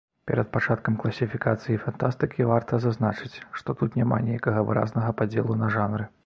Перад 0.29 0.47
пачаткам 0.53 0.95
класіфікацыі 1.01 1.77
фантастыкі 1.83 2.47
варта 2.53 2.79
зазначыць, 2.87 3.43
што 3.59 3.77
тут 3.83 3.99
няма 4.01 4.17
нейкага 4.31 4.65
выразнага 4.71 5.09
падзелу 5.23 5.61
на 5.63 5.71
жанры. 5.79 6.11